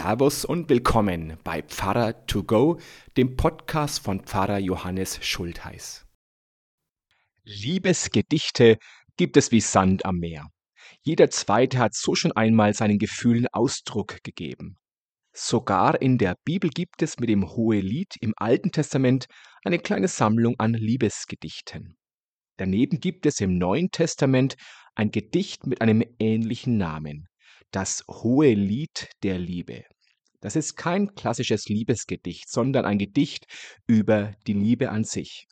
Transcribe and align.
Servus 0.00 0.44
und 0.44 0.68
willkommen 0.68 1.38
bei 1.42 1.60
Pfarrer 1.60 2.24
to 2.26 2.44
go, 2.44 2.78
dem 3.16 3.34
Podcast 3.34 3.98
von 3.98 4.20
Pfarrer 4.20 4.58
Johannes 4.58 5.18
Schultheiß. 5.26 6.06
Liebesgedichte 7.42 8.78
gibt 9.16 9.36
es 9.36 9.50
wie 9.50 9.60
Sand 9.60 10.04
am 10.04 10.18
Meer. 10.18 10.46
Jeder 11.02 11.30
zweite 11.30 11.78
hat 11.78 11.96
so 11.96 12.14
schon 12.14 12.30
einmal 12.30 12.74
seinen 12.74 13.00
Gefühlen 13.00 13.48
Ausdruck 13.50 14.22
gegeben. 14.22 14.78
Sogar 15.32 16.00
in 16.00 16.16
der 16.16 16.36
Bibel 16.44 16.70
gibt 16.70 17.02
es 17.02 17.18
mit 17.18 17.28
dem 17.28 17.48
Hohelied 17.48 18.14
im 18.20 18.34
Alten 18.36 18.70
Testament 18.70 19.26
eine 19.64 19.80
kleine 19.80 20.06
Sammlung 20.06 20.54
an 20.60 20.74
Liebesgedichten. 20.74 21.96
Daneben 22.56 23.00
gibt 23.00 23.26
es 23.26 23.40
im 23.40 23.58
Neuen 23.58 23.90
Testament 23.90 24.54
ein 24.94 25.10
Gedicht 25.10 25.66
mit 25.66 25.80
einem 25.80 26.04
ähnlichen 26.20 26.76
Namen, 26.76 27.26
das 27.72 28.02
Hohe 28.08 28.54
Lied 28.54 29.10
der 29.22 29.38
Liebe. 29.38 29.84
Das 30.40 30.54
ist 30.54 30.76
kein 30.76 31.14
klassisches 31.14 31.68
Liebesgedicht, 31.68 32.48
sondern 32.48 32.84
ein 32.84 32.98
Gedicht 32.98 33.46
über 33.86 34.32
die 34.46 34.52
Liebe 34.52 34.90
an 34.90 35.04
sich. 35.04 35.48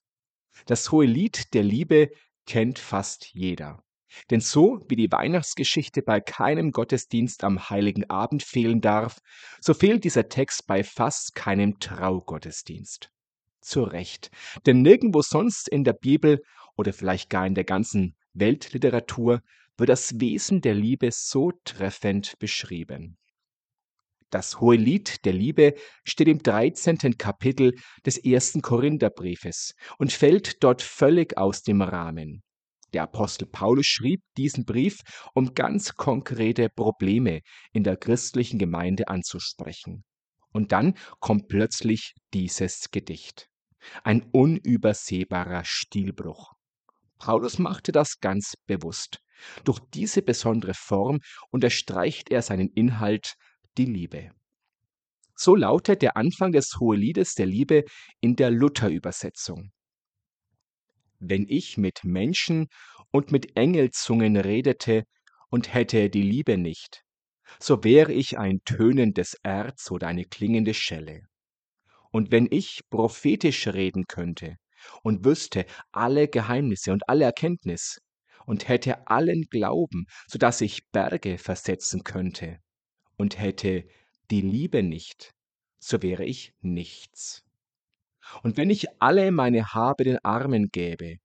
Das 0.66 0.92
Hohe 0.92 1.06
Lied 1.06 1.54
der 1.54 1.64
Liebe 1.64 2.10
kennt 2.46 2.78
fast 2.78 3.30
jeder. 3.34 3.82
Denn 4.30 4.40
so 4.40 4.80
wie 4.88 4.96
die 4.96 5.10
Weihnachtsgeschichte 5.10 6.02
bei 6.02 6.20
keinem 6.20 6.70
Gottesdienst 6.70 7.44
am 7.44 7.68
heiligen 7.68 8.08
Abend 8.08 8.42
fehlen 8.42 8.80
darf, 8.80 9.18
so 9.60 9.74
fehlt 9.74 10.04
dieser 10.04 10.28
Text 10.28 10.66
bei 10.66 10.84
fast 10.84 11.34
keinem 11.34 11.78
Traugottesdienst. 11.80 13.10
Zu 13.60 13.82
Recht, 13.82 14.30
denn 14.64 14.82
nirgendwo 14.82 15.22
sonst 15.22 15.68
in 15.68 15.82
der 15.82 15.92
Bibel 15.92 16.40
oder 16.76 16.92
vielleicht 16.92 17.30
gar 17.30 17.46
in 17.46 17.54
der 17.54 17.64
ganzen 17.64 18.14
Weltliteratur 18.32 19.42
wird 19.76 19.88
das 19.88 20.20
Wesen 20.20 20.60
der 20.60 20.74
Liebe 20.74 21.10
so 21.10 21.50
treffend 21.64 22.38
beschrieben. 22.38 23.18
Das 24.30 24.60
Hohe 24.60 24.76
Lied 24.76 25.24
der 25.24 25.32
Liebe 25.32 25.74
steht 26.04 26.28
im 26.28 26.42
13. 26.42 27.16
Kapitel 27.16 27.74
des 28.04 28.18
ersten 28.18 28.60
Korintherbriefes 28.60 29.74
und 29.98 30.12
fällt 30.12 30.62
dort 30.64 30.82
völlig 30.82 31.38
aus 31.38 31.62
dem 31.62 31.80
Rahmen. 31.80 32.42
Der 32.92 33.04
Apostel 33.04 33.46
Paulus 33.46 33.86
schrieb 33.86 34.22
diesen 34.36 34.64
Brief, 34.64 35.00
um 35.34 35.54
ganz 35.54 35.94
konkrete 35.94 36.68
Probleme 36.68 37.40
in 37.72 37.84
der 37.84 37.96
christlichen 37.96 38.58
Gemeinde 38.58 39.08
anzusprechen. 39.08 40.04
Und 40.52 40.72
dann 40.72 40.94
kommt 41.20 41.48
plötzlich 41.48 42.14
dieses 42.32 42.90
Gedicht. 42.90 43.48
Ein 44.02 44.22
unübersehbarer 44.32 45.64
Stilbruch. 45.64 46.52
Paulus 47.18 47.58
machte 47.58 47.92
das 47.92 48.18
ganz 48.20 48.54
bewusst. 48.66 49.20
Durch 49.64 49.80
diese 49.92 50.22
besondere 50.22 50.74
Form 50.74 51.20
unterstreicht 51.50 52.30
er 52.30 52.42
seinen 52.42 52.70
Inhalt, 52.70 53.34
die 53.76 53.84
Liebe. 53.84 54.30
So 55.34 55.54
lautet 55.54 56.00
der 56.00 56.16
Anfang 56.16 56.52
des 56.52 56.76
Hoheliedes 56.80 57.34
der 57.34 57.46
Liebe 57.46 57.84
in 58.20 58.36
der 58.36 58.50
Luther-Übersetzung. 58.50 59.70
Wenn 61.18 61.46
ich 61.48 61.76
mit 61.76 62.04
Menschen 62.04 62.68
und 63.10 63.32
mit 63.32 63.56
Engelzungen 63.56 64.36
redete 64.36 65.04
und 65.50 65.74
hätte 65.74 66.08
die 66.08 66.22
Liebe 66.22 66.56
nicht, 66.56 67.02
so 67.60 67.84
wäre 67.84 68.12
ich 68.12 68.38
ein 68.38 68.60
tönendes 68.64 69.36
Erz 69.42 69.90
oder 69.90 70.08
eine 70.08 70.24
klingende 70.24 70.74
Schelle. 70.74 71.22
Und 72.10 72.32
wenn 72.32 72.48
ich 72.50 72.80
prophetisch 72.88 73.68
reden 73.68 74.06
könnte 74.06 74.56
und 75.02 75.24
wüsste 75.24 75.66
alle 75.92 76.28
Geheimnisse 76.28 76.92
und 76.92 77.08
alle 77.08 77.26
Erkenntnis 77.26 77.98
und 78.46 78.68
hätte 78.68 79.06
allen 79.06 79.42
Glauben, 79.50 80.06
so 80.28 80.38
dass 80.38 80.62
ich 80.62 80.88
Berge 80.92 81.36
versetzen 81.36 82.04
könnte 82.04 82.58
und 83.16 83.38
hätte 83.38 83.84
die 84.30 84.40
Liebe 84.40 84.82
nicht, 84.82 85.34
so 85.78 86.02
wäre 86.02 86.24
ich 86.24 86.52
nichts. 86.60 87.44
Und 88.42 88.56
wenn 88.56 88.70
ich 88.70 88.86
alle 89.00 89.30
meine 89.30 89.72
Habe 89.72 90.04
den 90.04 90.18
Armen 90.24 90.68
gäbe 90.72 91.16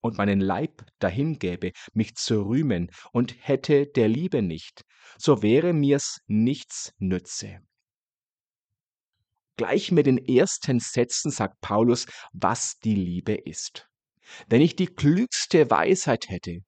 und 0.00 0.18
meinen 0.18 0.40
Leib 0.40 0.84
dahingäbe, 0.98 1.72
mich 1.92 2.14
zu 2.16 2.42
rühmen 2.42 2.90
und 3.12 3.36
hätte 3.38 3.86
der 3.86 4.08
Liebe 4.08 4.42
nicht, 4.42 4.82
so 5.18 5.42
wäre 5.42 5.72
mir's 5.72 6.20
nichts 6.26 6.92
nütze. 6.98 7.60
Gleich 9.56 9.92
mit 9.92 10.06
den 10.06 10.18
ersten 10.18 10.80
Sätzen 10.80 11.30
sagt 11.30 11.60
Paulus, 11.60 12.06
was 12.32 12.78
die 12.78 12.94
Liebe 12.94 13.34
ist. 13.34 13.86
Wenn 14.48 14.62
ich 14.62 14.74
die 14.74 14.86
klügste 14.86 15.70
Weisheit 15.70 16.30
hätte 16.30 16.60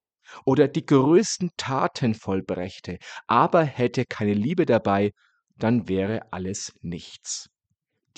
oder 0.45 0.67
die 0.67 0.85
größten 0.85 1.51
Taten 1.57 2.15
vollbrächte, 2.15 2.97
aber 3.27 3.63
hätte 3.63 4.05
keine 4.05 4.33
Liebe 4.33 4.65
dabei, 4.65 5.11
dann 5.57 5.87
wäre 5.87 6.31
alles 6.31 6.73
nichts. 6.81 7.49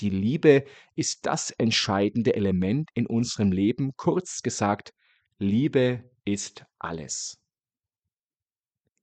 Die 0.00 0.10
Liebe 0.10 0.64
ist 0.94 1.26
das 1.26 1.50
entscheidende 1.50 2.34
Element 2.34 2.90
in 2.94 3.06
unserem 3.06 3.50
Leben. 3.50 3.92
Kurz 3.96 4.42
gesagt, 4.42 4.90
Liebe 5.38 6.10
ist 6.24 6.64
alles. 6.78 7.38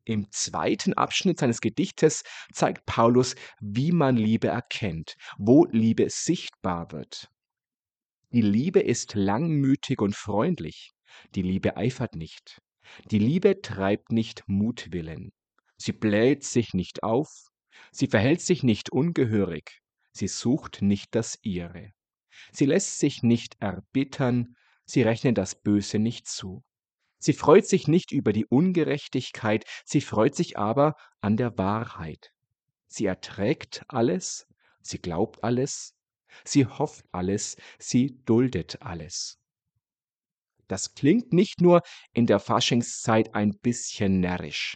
Im 0.05 0.29
zweiten 0.31 0.93
Abschnitt 0.93 1.39
seines 1.39 1.61
Gedichtes 1.61 2.23
zeigt 2.51 2.85
Paulus, 2.85 3.35
wie 3.61 3.91
man 3.91 4.17
Liebe 4.17 4.49
erkennt, 4.49 5.15
wo 5.37 5.65
Liebe 5.65 6.09
sichtbar 6.09 6.91
wird. 6.91 7.29
Die 8.33 8.41
Liebe 8.41 8.81
ist 8.81 9.13
langmütig 9.13 10.01
und 10.01 10.15
freundlich. 10.15 10.91
Die 11.35 11.43
Liebe 11.43 11.77
eifert 11.77 12.15
nicht. 12.15 12.62
Die 13.11 13.19
Liebe 13.19 13.61
treibt 13.61 14.11
nicht 14.11 14.43
Mutwillen. 14.47 15.31
Sie 15.77 15.91
bläht 15.91 16.43
sich 16.43 16.73
nicht 16.73 17.03
auf. 17.03 17.49
Sie 17.91 18.07
verhält 18.07 18.41
sich 18.41 18.63
nicht 18.63 18.91
ungehörig. 18.91 19.81
Sie 20.11 20.27
sucht 20.27 20.81
nicht 20.81 21.15
das 21.15 21.39
ihre. 21.41 21.91
Sie 22.51 22.65
lässt 22.65 22.99
sich 22.99 23.23
nicht 23.23 23.55
erbittern, 23.59 24.55
sie 24.85 25.01
rechnet 25.01 25.37
das 25.37 25.55
Böse 25.61 25.99
nicht 25.99 26.27
zu. 26.27 26.63
Sie 27.19 27.33
freut 27.33 27.65
sich 27.65 27.87
nicht 27.87 28.11
über 28.11 28.33
die 28.33 28.45
Ungerechtigkeit, 28.45 29.65
sie 29.85 30.01
freut 30.01 30.35
sich 30.35 30.57
aber 30.57 30.95
an 31.21 31.37
der 31.37 31.57
Wahrheit. 31.57 32.31
Sie 32.87 33.05
erträgt 33.05 33.83
alles, 33.87 34.45
sie 34.81 34.99
glaubt 34.99 35.43
alles, 35.43 35.95
sie 36.43 36.65
hofft 36.65 37.05
alles, 37.11 37.55
sie 37.79 38.19
duldet 38.25 38.81
alles. 38.81 39.39
Das 40.73 40.95
klingt 40.95 41.33
nicht 41.33 41.61
nur 41.61 41.83
in 42.13 42.25
der 42.25 42.39
Faschingszeit 42.39 43.35
ein 43.35 43.59
bisschen 43.59 44.19
närrisch. 44.21 44.75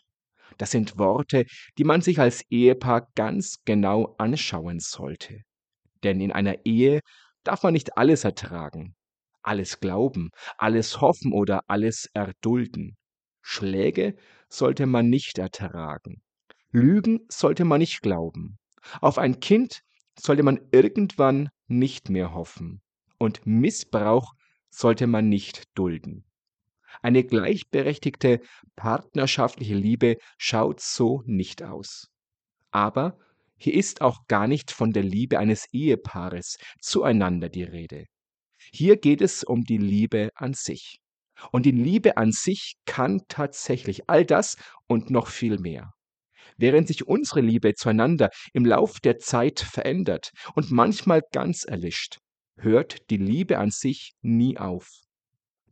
Das 0.60 0.70
sind 0.70 1.00
Worte, 1.00 1.48
die 1.80 1.86
man 1.86 2.02
sich 2.02 2.20
als 2.20 2.44
Ehepaar 2.52 3.08
ganz 3.16 3.64
genau 3.66 4.14
anschauen 4.20 4.80
sollte. 4.80 5.42
Denn 6.04 6.22
in 6.22 6.32
einer 6.32 6.68
Ehe 6.68 7.00
darf 7.44 7.64
man 7.64 7.74
nicht 7.74 7.98
alles 7.98 8.26
ertragen, 8.26 8.94
alles 9.42 9.80
glauben, 9.80 10.30
alles 10.60 11.02
hoffen 11.02 11.34
oder 11.34 11.62
alles 11.68 12.08
erdulden. 12.14 12.96
Schläge 13.42 14.16
sollte 14.50 14.86
man 14.86 15.10
nicht 15.10 15.40
ertragen. 15.40 16.22
Lügen 16.70 17.22
sollte 17.28 17.66
man 17.66 17.80
nicht 17.80 18.04
glauben. 18.04 18.60
Auf 19.02 19.18
ein 19.18 19.40
Kind 19.40 19.82
sollte 20.16 20.44
man 20.44 20.60
irgendwann 20.72 21.50
nicht 21.66 22.12
mehr 22.12 22.36
hoffen. 22.36 22.84
Und 23.18 23.48
Missbrauch 23.48 24.36
sollte 24.70 25.08
man 25.08 25.30
nicht 25.30 25.64
dulden. 25.76 26.26
Eine 27.02 27.24
gleichberechtigte 27.24 28.42
partnerschaftliche 28.76 29.76
Liebe 29.76 30.18
schaut 30.38 30.80
so 30.80 31.24
nicht 31.26 31.64
aus. 31.64 32.10
Aber 32.72 33.18
hier 33.58 33.74
ist 33.74 34.02
auch 34.02 34.28
gar 34.28 34.48
nicht 34.48 34.72
von 34.72 34.92
der 34.92 35.04
Liebe 35.04 35.40
eines 35.40 35.66
Ehepaares 35.72 36.58
zueinander 36.80 37.50
die 37.50 37.64
Rede. 37.64 38.06
Hier 38.72 38.98
geht 38.98 39.22
es 39.22 39.44
um 39.44 39.64
die 39.64 39.78
Liebe 39.78 40.30
an 40.36 40.54
sich. 40.54 41.00
Und 41.52 41.66
die 41.66 41.72
Liebe 41.72 42.18
an 42.18 42.32
sich 42.32 42.76
kann 42.86 43.22
tatsächlich 43.28 44.10
all 44.10 44.26
das 44.26 44.58
und 44.88 45.10
noch 45.10 45.28
viel 45.28 45.60
mehr. 45.60 45.92
Während 46.58 46.88
sich 46.88 47.08
unsere 47.08 47.42
Liebe 47.42 47.76
zueinander 47.76 48.30
im 48.54 48.66
Lauf 48.66 49.00
der 49.00 49.20
Zeit 49.20 49.60
verändert 49.60 50.32
und 50.56 50.72
manchmal 50.72 51.22
ganz 51.32 51.64
erlischt, 51.64 52.18
hört 52.58 53.10
die 53.10 53.18
Liebe 53.18 53.58
an 53.58 53.72
sich 53.72 54.14
nie 54.22 54.58
auf. 54.58 54.90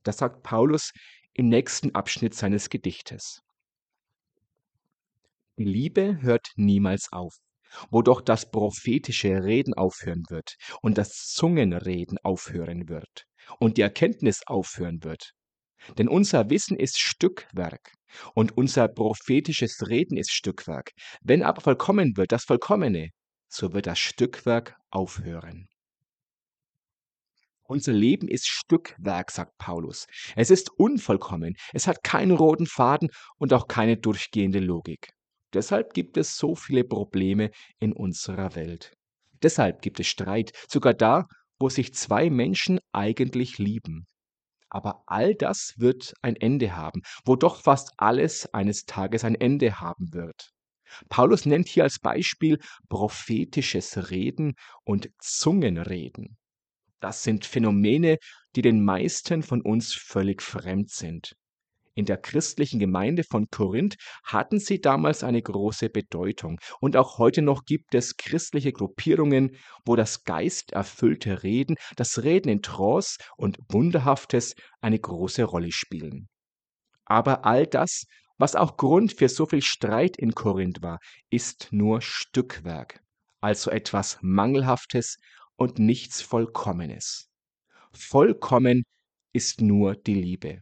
Das 0.03 0.17
sagt 0.17 0.43
Paulus 0.43 0.91
im 1.33 1.49
nächsten 1.49 1.93
Abschnitt 1.95 2.33
seines 2.33 2.69
Gedichtes. 2.69 3.41
Die 5.57 5.65
Liebe 5.65 6.21
hört 6.21 6.51
niemals 6.55 7.11
auf, 7.11 7.35
wo 7.89 8.01
doch 8.01 8.21
das 8.21 8.51
prophetische 8.51 9.43
Reden 9.43 9.73
aufhören 9.73 10.23
wird 10.29 10.55
und 10.81 10.97
das 10.97 11.11
Zungenreden 11.33 12.17
aufhören 12.23 12.87
wird 12.89 13.25
und 13.59 13.77
die 13.77 13.81
Erkenntnis 13.81 14.41
aufhören 14.45 15.03
wird. 15.03 15.31
Denn 15.97 16.07
unser 16.07 16.49
Wissen 16.49 16.77
ist 16.77 16.99
Stückwerk 16.99 17.93
und 18.33 18.57
unser 18.57 18.87
prophetisches 18.87 19.87
Reden 19.87 20.17
ist 20.17 20.31
Stückwerk. 20.31 20.91
Wenn 21.21 21.43
aber 21.43 21.61
vollkommen 21.61 22.17
wird 22.17 22.31
das 22.31 22.43
Vollkommene, 22.43 23.09
so 23.47 23.73
wird 23.73 23.87
das 23.87 23.99
Stückwerk 23.99 24.75
aufhören. 24.89 25.67
Unser 27.67 27.93
Leben 27.93 28.27
ist 28.27 28.47
Stückwerk, 28.47 29.31
sagt 29.31 29.57
Paulus. 29.57 30.05
Es 30.35 30.51
ist 30.51 30.69
unvollkommen. 30.77 31.55
Es 31.73 31.87
hat 31.87 32.03
keinen 32.03 32.31
roten 32.31 32.67
Faden 32.67 33.09
und 33.37 33.53
auch 33.53 33.67
keine 33.67 33.97
durchgehende 33.97 34.59
Logik. 34.59 35.09
Deshalb 35.51 35.93
gibt 35.93 36.17
es 36.17 36.37
so 36.37 36.53
viele 36.53 36.83
Probleme 36.83 37.49
in 37.79 37.91
unserer 37.91 38.53
Welt. 38.55 38.93
Deshalb 39.41 39.81
gibt 39.81 39.99
es 39.99 40.07
Streit, 40.07 40.51
sogar 40.69 40.93
da, 40.93 41.25
wo 41.59 41.69
sich 41.69 41.93
zwei 41.93 42.29
Menschen 42.29 42.79
eigentlich 42.91 43.57
lieben. 43.57 44.05
Aber 44.69 45.03
all 45.07 45.33
das 45.33 45.73
wird 45.77 46.13
ein 46.21 46.35
Ende 46.35 46.75
haben, 46.75 47.01
wo 47.25 47.35
doch 47.35 47.61
fast 47.61 47.91
alles 47.97 48.53
eines 48.53 48.85
Tages 48.85 49.23
ein 49.23 49.35
Ende 49.35 49.79
haben 49.79 50.13
wird. 50.13 50.51
Paulus 51.09 51.45
nennt 51.45 51.67
hier 51.67 51.83
als 51.83 51.99
Beispiel 51.99 52.59
prophetisches 52.89 54.11
Reden 54.11 54.53
und 54.83 55.09
Zungenreden. 55.19 56.37
Das 56.99 57.23
sind 57.23 57.45
Phänomene, 57.45 58.17
die 58.55 58.61
den 58.61 58.83
meisten 58.83 59.43
von 59.43 59.61
uns 59.61 59.93
völlig 59.93 60.41
fremd 60.41 60.89
sind. 60.89 61.35
In 61.97 62.05
der 62.05 62.17
christlichen 62.17 62.77
Gemeinde 62.77 63.23
von 63.23 63.47
Korinth 63.49 63.95
hatten 64.25 64.59
sie 64.59 64.81
damals 64.81 65.23
eine 65.23 65.41
große 65.41 65.89
Bedeutung. 65.89 66.59
Und 66.81 66.97
auch 66.97 67.19
heute 67.19 67.41
noch 67.41 67.63
gibt 67.63 67.95
es 67.95 68.17
christliche 68.17 68.73
Gruppierungen, 68.73 69.55
wo 69.85 69.95
das 69.95 70.25
geisterfüllte 70.25 71.43
Reden, 71.43 71.77
das 71.95 72.21
Reden 72.23 72.49
in 72.49 72.61
Trance 72.61 73.17
und 73.37 73.59
Wunderhaftes 73.69 74.55
eine 74.81 74.99
große 74.99 75.45
Rolle 75.45 75.71
spielen. 75.71 76.27
Aber 77.05 77.45
all 77.45 77.65
das, 77.65 78.07
was 78.37 78.57
auch 78.57 78.75
Grund 78.75 79.13
für 79.13 79.29
so 79.29 79.45
viel 79.45 79.61
Streit 79.61 80.17
in 80.17 80.35
Korinth 80.35 80.81
war, 80.81 80.99
ist 81.29 81.69
nur 81.71 82.01
Stückwerk, 82.01 82.99
also 83.39 83.71
etwas 83.71 84.17
Mangelhaftes 84.21 85.15
und 85.57 85.79
nichts 85.79 86.21
Vollkommenes. 86.21 87.29
Vollkommen 87.93 88.83
ist 89.33 89.61
nur 89.61 89.95
die 89.95 90.15
Liebe. 90.15 90.59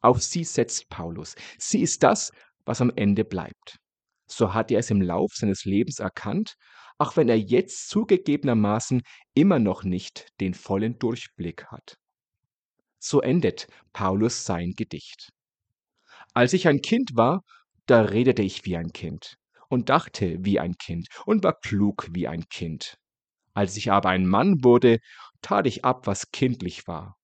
Auf 0.00 0.22
sie 0.22 0.44
setzt 0.44 0.88
Paulus. 0.88 1.36
Sie 1.58 1.80
ist 1.80 2.02
das, 2.02 2.32
was 2.64 2.80
am 2.80 2.92
Ende 2.96 3.24
bleibt. 3.24 3.78
So 4.26 4.54
hat 4.54 4.70
er 4.70 4.80
es 4.80 4.90
im 4.90 5.02
Lauf 5.02 5.32
seines 5.34 5.64
Lebens 5.64 5.98
erkannt, 5.98 6.54
auch 6.98 7.16
wenn 7.16 7.28
er 7.28 7.38
jetzt 7.38 7.88
zugegebenermaßen 7.88 9.02
immer 9.34 9.58
noch 9.58 9.84
nicht 9.84 10.28
den 10.40 10.54
vollen 10.54 10.98
Durchblick 10.98 11.66
hat. 11.66 11.96
So 12.98 13.20
endet 13.20 13.66
Paulus 13.92 14.44
sein 14.44 14.72
Gedicht. 14.76 15.30
Als 16.34 16.52
ich 16.52 16.68
ein 16.68 16.80
Kind 16.80 17.10
war, 17.14 17.42
da 17.86 18.02
redete 18.02 18.42
ich 18.42 18.64
wie 18.64 18.76
ein 18.76 18.92
Kind 18.92 19.34
und 19.68 19.88
dachte 19.88 20.36
wie 20.40 20.60
ein 20.60 20.74
Kind 20.74 21.08
und 21.26 21.42
war 21.44 21.58
klug 21.58 22.08
wie 22.12 22.28
ein 22.28 22.44
Kind. 22.48 22.96
Als 23.54 23.76
ich 23.76 23.92
aber 23.92 24.10
ein 24.10 24.26
Mann 24.26 24.64
wurde, 24.64 24.98
tat 25.42 25.66
ich 25.66 25.84
ab, 25.84 26.06
was 26.06 26.30
kindlich 26.30 26.86
war. 26.86 27.16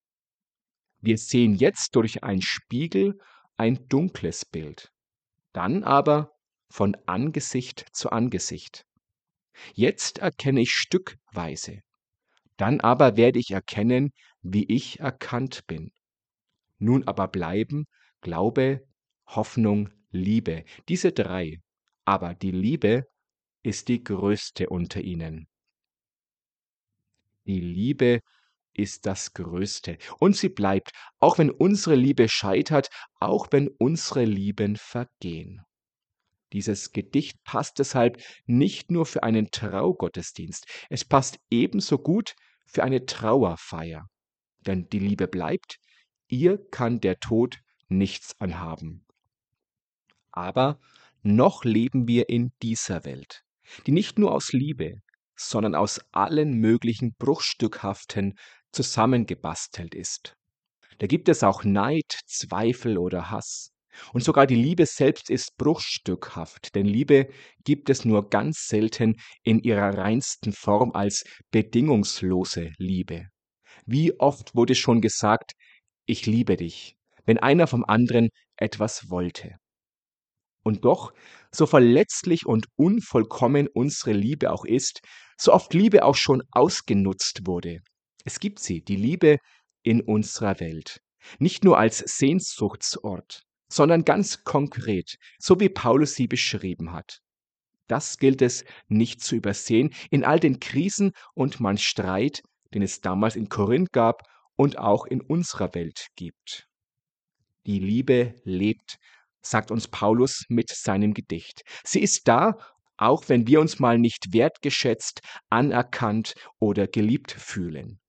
Wir 1.01 1.17
sehen 1.17 1.55
jetzt 1.55 1.95
durch 1.95 2.23
einen 2.23 2.41
Spiegel 2.41 3.19
ein 3.57 3.87
dunkles 3.87 4.45
Bild, 4.45 4.91
dann 5.53 5.83
aber 5.83 6.31
von 6.69 6.95
Angesicht 7.05 7.85
zu 7.93 8.11
Angesicht. 8.11 8.85
Jetzt 9.73 10.19
erkenne 10.19 10.61
ich 10.61 10.71
stückweise, 10.71 11.81
dann 12.57 12.79
aber 12.81 13.17
werde 13.17 13.39
ich 13.39 13.51
erkennen, 13.51 14.11
wie 14.41 14.65
ich 14.65 14.99
erkannt 14.99 15.65
bin. 15.67 15.91
Nun 16.77 17.07
aber 17.07 17.27
bleiben 17.27 17.85
Glaube, 18.21 18.85
Hoffnung, 19.27 19.89
Liebe, 20.11 20.65
diese 20.89 21.11
drei, 21.11 21.61
aber 22.03 22.33
die 22.35 22.51
Liebe 22.51 23.05
ist 23.63 23.87
die 23.87 24.03
größte 24.03 24.69
unter 24.69 25.01
ihnen. 25.01 25.47
Die 27.45 27.59
Liebe 27.59 28.21
ist 28.73 29.05
das 29.05 29.33
Größte. 29.33 29.97
Und 30.19 30.35
sie 30.35 30.49
bleibt, 30.49 30.91
auch 31.19 31.37
wenn 31.37 31.49
unsere 31.49 31.95
Liebe 31.95 32.27
scheitert, 32.29 32.89
auch 33.19 33.47
wenn 33.51 33.67
unsere 33.67 34.25
Lieben 34.25 34.75
vergehen. 34.77 35.61
Dieses 36.53 36.91
Gedicht 36.91 37.43
passt 37.43 37.77
deshalb 37.77 38.21
nicht 38.45 38.89
nur 38.89 39.05
für 39.05 39.23
einen 39.23 39.51
Traugottesdienst, 39.51 40.65
es 40.89 41.05
passt 41.05 41.39
ebenso 41.51 41.99
gut 41.99 42.35
für 42.65 42.83
eine 42.83 43.05
Trauerfeier. 43.05 44.07
Denn 44.65 44.89
die 44.89 44.99
Liebe 44.99 45.27
bleibt, 45.27 45.77
ihr 46.27 46.57
kann 46.71 46.99
der 47.01 47.19
Tod 47.19 47.59
nichts 47.87 48.39
anhaben. 48.39 49.05
Aber 50.31 50.79
noch 51.21 51.65
leben 51.65 52.07
wir 52.07 52.29
in 52.29 52.51
dieser 52.61 53.05
Welt, 53.05 53.43
die 53.85 53.91
nicht 53.91 54.17
nur 54.17 54.33
aus 54.33 54.53
Liebe, 54.53 55.01
sondern 55.39 55.73
aus 55.73 56.01
allen 56.11 56.53
möglichen 56.53 57.13
bruchstückhaften 57.17 58.37
zusammengebastelt 58.71 59.95
ist. 59.95 60.35
Da 60.99 61.07
gibt 61.07 61.29
es 61.29 61.43
auch 61.43 61.63
Neid, 61.63 62.19
Zweifel 62.27 62.97
oder 62.97 63.31
Hass. 63.31 63.71
Und 64.13 64.23
sogar 64.23 64.47
die 64.47 64.55
Liebe 64.55 64.85
selbst 64.85 65.29
ist 65.29 65.57
bruchstückhaft, 65.57 66.75
denn 66.75 66.85
Liebe 66.85 67.29
gibt 67.63 67.89
es 67.89 68.05
nur 68.05 68.29
ganz 68.29 68.67
selten 68.67 69.15
in 69.43 69.59
ihrer 69.59 69.97
reinsten 69.97 70.53
Form 70.53 70.91
als 70.91 71.23
bedingungslose 71.51 72.71
Liebe. 72.77 73.27
Wie 73.85 74.19
oft 74.19 74.55
wurde 74.55 74.75
schon 74.75 75.01
gesagt, 75.01 75.53
ich 76.05 76.25
liebe 76.25 76.55
dich, 76.55 76.95
wenn 77.25 77.39
einer 77.39 77.67
vom 77.67 77.83
anderen 77.85 78.29
etwas 78.57 79.09
wollte. 79.09 79.55
Und 80.63 80.85
doch, 80.85 81.13
so 81.53 81.65
verletzlich 81.65 82.45
und 82.45 82.67
unvollkommen 82.75 83.67
unsere 83.67 84.13
Liebe 84.13 84.51
auch 84.51 84.65
ist, 84.65 85.01
so 85.37 85.53
oft 85.53 85.73
Liebe 85.73 86.03
auch 86.03 86.15
schon 86.15 86.43
ausgenutzt 86.51 87.45
wurde, 87.45 87.79
es 88.25 88.39
gibt 88.39 88.59
sie, 88.59 88.81
die 88.81 88.95
Liebe 88.95 89.37
in 89.83 90.01
unserer 90.01 90.59
Welt. 90.59 91.01
Nicht 91.39 91.63
nur 91.63 91.77
als 91.77 91.99
Sehnsuchtsort, 91.99 93.43
sondern 93.71 94.05
ganz 94.05 94.43
konkret, 94.43 95.15
so 95.39 95.59
wie 95.59 95.69
Paulus 95.69 96.15
sie 96.15 96.27
beschrieben 96.27 96.91
hat. 96.91 97.21
Das 97.87 98.17
gilt 98.17 98.41
es 98.41 98.65
nicht 98.87 99.21
zu 99.21 99.35
übersehen 99.35 99.93
in 100.11 100.23
all 100.23 100.39
den 100.39 100.59
Krisen 100.59 101.11
und 101.33 101.59
man 101.59 101.77
Streit, 101.77 102.43
den 102.73 102.81
es 102.81 103.01
damals 103.01 103.35
in 103.35 103.49
Korinth 103.49 103.91
gab 103.91 104.21
und 104.55 104.77
auch 104.77 105.05
in 105.05 105.21
unserer 105.21 105.73
Welt 105.73 106.07
gibt. 106.15 106.67
Die 107.65 107.79
Liebe 107.79 108.35
lebt, 108.43 108.97
sagt 109.41 109.71
uns 109.71 109.87
Paulus 109.87 110.45
mit 110.49 110.69
seinem 110.69 111.13
Gedicht. 111.13 111.61
Sie 111.83 112.01
ist 112.01 112.27
da, 112.27 112.57
auch 112.97 113.29
wenn 113.29 113.47
wir 113.47 113.61
uns 113.61 113.79
mal 113.79 113.97
nicht 113.97 114.33
wertgeschätzt, 114.33 115.21
anerkannt 115.49 116.33
oder 116.59 116.87
geliebt 116.87 117.31
fühlen. 117.31 117.99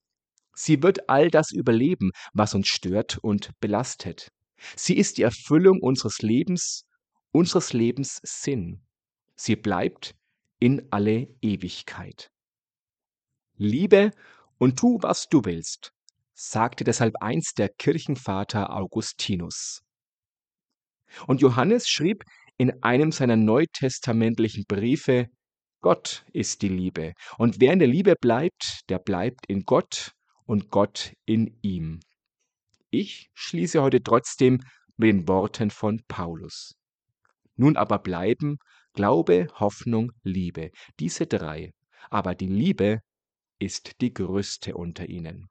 Sie 0.53 0.83
wird 0.83 1.09
all 1.09 1.29
das 1.29 1.51
überleben, 1.51 2.11
was 2.33 2.53
uns 2.53 2.67
stört 2.67 3.17
und 3.17 3.51
belastet. 3.59 4.31
Sie 4.75 4.97
ist 4.97 5.17
die 5.17 5.23
Erfüllung 5.23 5.79
unseres 5.81 6.21
Lebens, 6.21 6.85
unseres 7.31 7.73
Lebens 7.73 8.19
Sinn. 8.23 8.81
Sie 9.35 9.55
bleibt 9.55 10.13
in 10.59 10.87
alle 10.91 11.27
Ewigkeit. 11.41 12.29
Liebe 13.55 14.11
und 14.57 14.77
tu, 14.77 14.99
was 15.01 15.29
du 15.29 15.45
willst, 15.45 15.93
sagte 16.33 16.83
deshalb 16.83 17.15
einst 17.21 17.57
der 17.57 17.69
Kirchenvater 17.69 18.75
Augustinus. 18.75 19.83
Und 21.27 21.41
Johannes 21.41 21.89
schrieb 21.89 22.23
in 22.57 22.83
einem 22.83 23.11
seiner 23.11 23.35
neutestamentlichen 23.35 24.65
Briefe, 24.67 25.27
Gott 25.81 26.25
ist 26.31 26.61
die 26.61 26.69
Liebe, 26.69 27.13
und 27.37 27.59
wer 27.59 27.73
in 27.73 27.79
der 27.79 27.87
Liebe 27.87 28.15
bleibt, 28.19 28.81
der 28.89 28.99
bleibt 28.99 29.47
in 29.47 29.63
Gott 29.63 30.11
und 30.45 30.69
Gott 30.69 31.13
in 31.25 31.57
ihm. 31.61 31.99
Ich 32.91 33.29
schließe 33.33 33.81
heute 33.81 34.03
trotzdem 34.03 34.59
mit 34.97 35.09
den 35.09 35.27
Worten 35.27 35.71
von 35.71 36.01
Paulus. 36.07 36.75
Nun 37.55 37.77
aber 37.77 37.99
bleiben 37.99 38.57
Glaube, 38.93 39.47
Hoffnung, 39.53 40.11
Liebe, 40.23 40.71
diese 40.99 41.25
drei, 41.25 41.71
aber 42.09 42.35
die 42.35 42.47
Liebe 42.47 42.99
ist 43.57 44.01
die 44.01 44.13
größte 44.13 44.75
unter 44.75 45.07
ihnen. 45.07 45.50